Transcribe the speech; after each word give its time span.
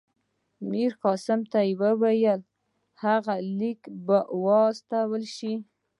ده 0.03 0.63
میرقاسم 0.69 1.39
ته 1.51 1.59
وویل 1.81 2.41
هغه 3.03 3.35
لیک 3.57 3.81
به 4.07 4.19
واستول 4.43 5.23
شي. 5.35 5.53